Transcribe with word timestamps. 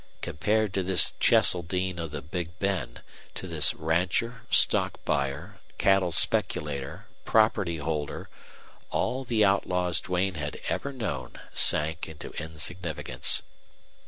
Compared 0.23 0.73
to 0.73 0.81
this 0.81 1.13
Cheseldine 1.19 1.99
of 1.99 2.09
the 2.09 2.23
Big 2.23 2.57
Bend, 2.57 3.03
to 3.35 3.45
this 3.45 3.75
rancher, 3.75 4.41
stock 4.49 4.97
buyer, 5.05 5.59
cattle 5.77 6.11
speculator, 6.11 7.05
property 7.23 7.77
holder, 7.77 8.27
all 8.89 9.23
the 9.23 9.45
outlaws 9.45 10.01
Duane 10.01 10.33
had 10.33 10.59
ever 10.67 10.91
known 10.91 11.39
sank 11.53 12.09
into 12.09 12.31
insignificance. 12.43 13.43